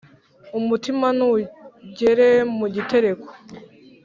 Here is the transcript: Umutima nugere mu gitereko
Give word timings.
Umutima 0.59 1.07
nugere 1.17 2.29
mu 2.57 2.65
gitereko 2.75 3.29